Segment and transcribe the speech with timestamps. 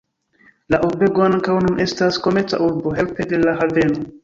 [0.75, 4.11] La urbego ankaŭ nun estas komerca urbo helpe de la haveno.